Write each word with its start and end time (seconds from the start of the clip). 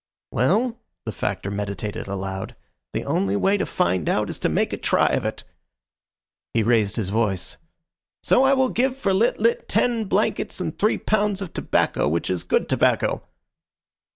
"Well," 0.31 0.79
the 1.05 1.11
Factor 1.11 1.51
meditated 1.51 2.07
aloud, 2.07 2.55
"the 2.91 3.05
only 3.05 3.35
way 3.35 3.55
to 3.57 3.67
find 3.67 4.09
out 4.09 4.31
is 4.31 4.39
to 4.39 4.49
make 4.49 4.73
a 4.73 4.77
try 4.77 5.05
of 5.09 5.25
it." 5.25 5.43
He 6.55 6.63
raised 6.63 6.95
his 6.95 7.09
voice. 7.09 7.57
"So 8.23 8.43
I 8.43 8.53
will 8.55 8.69
give 8.69 8.97
for 8.97 9.13
Lit 9.13 9.37
lit 9.39 9.69
ten 9.69 10.05
blankets 10.05 10.59
and 10.59 10.75
three 10.79 10.97
pounds 10.97 11.39
of 11.39 11.53
tobacco 11.53 12.07
which 12.07 12.31
is 12.31 12.43
good 12.43 12.67
tobacco." 12.67 13.21